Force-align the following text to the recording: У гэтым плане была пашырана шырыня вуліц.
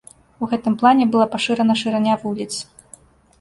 У 0.45 0.47
гэтым 0.53 0.77
плане 0.81 1.05
была 1.15 1.27
пашырана 1.35 1.77
шырыня 1.83 2.17
вуліц. 2.25 2.49